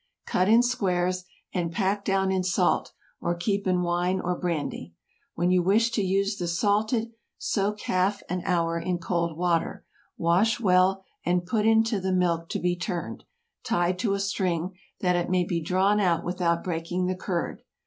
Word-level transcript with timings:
Cut 0.25 0.49
in 0.49 0.63
squares, 0.63 1.25
and 1.53 1.71
pack 1.71 2.03
down 2.03 2.31
in 2.31 2.43
salt, 2.43 2.91
or 3.21 3.35
keep 3.35 3.67
in 3.67 3.83
wine 3.83 4.19
or 4.19 4.35
brandy. 4.35 4.95
When 5.35 5.51
you 5.51 5.61
wish 5.61 5.91
to 5.91 6.01
use 6.01 6.37
the 6.37 6.47
salted, 6.47 7.11
soak 7.37 7.81
half 7.81 8.23
an 8.27 8.41
hour 8.43 8.79
in 8.79 8.97
cold 8.97 9.37
water, 9.37 9.85
wash 10.17 10.59
well, 10.59 11.03
and 11.23 11.45
put 11.45 11.67
into 11.67 11.99
the 12.01 12.11
milk 12.11 12.49
to 12.49 12.59
be 12.59 12.75
turned, 12.75 13.25
tied 13.63 13.99
to 13.99 14.15
a 14.15 14.19
string, 14.19 14.73
that 15.01 15.15
it 15.15 15.29
may 15.29 15.43
be 15.43 15.61
drawn 15.61 15.99
out 15.99 16.23
without 16.25 16.63
breaking 16.63 17.05
the 17.05 17.13
curd. 17.15 17.61